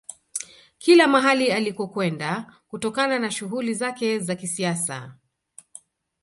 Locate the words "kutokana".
2.67-3.19